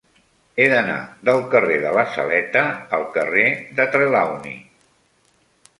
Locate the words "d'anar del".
0.71-1.43